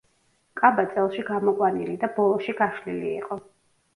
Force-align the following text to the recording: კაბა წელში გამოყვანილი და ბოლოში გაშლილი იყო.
კაბა 0.61 0.85
წელში 0.93 1.25
გამოყვანილი 1.27 1.97
და 2.05 2.09
ბოლოში 2.17 2.57
გაშლილი 2.63 3.13
იყო. 3.21 3.37